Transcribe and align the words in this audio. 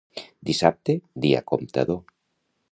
Dissabte, 0.49 0.95
dia 1.27 1.43
comptador. 1.53 2.03